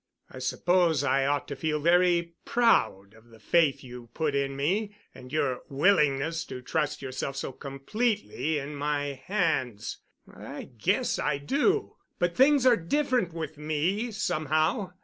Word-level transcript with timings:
I 0.31 0.39
suppose 0.39 1.03
I 1.03 1.27
ought 1.27 1.47
to 1.49 1.55
feel 1.55 1.79
very 1.79 2.33
proud 2.43 3.13
of 3.13 3.27
the 3.29 3.37
faith 3.39 3.83
you 3.83 4.09
put 4.15 4.33
in 4.33 4.55
me 4.55 4.95
and 5.13 5.31
your 5.31 5.61
willingness 5.69 6.43
to 6.45 6.59
trust 6.63 7.03
yourself 7.03 7.35
so 7.35 7.51
completely 7.51 8.57
in 8.57 8.73
my 8.75 9.21
hands. 9.25 9.99
I 10.27 10.71
guess 10.75 11.19
I 11.19 11.37
do. 11.37 11.97
But 12.17 12.35
things 12.35 12.65
are 12.65 12.75
different 12.77 13.31
with 13.31 13.59
me 13.59 14.09
somehow. 14.09 14.93